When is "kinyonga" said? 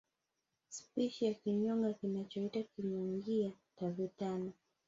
1.33-1.93